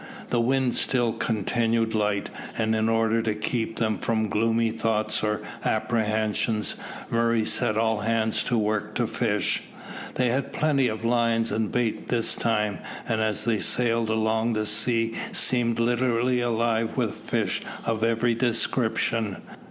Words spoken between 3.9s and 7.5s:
from gloomy thoughts or apprehensions, Murray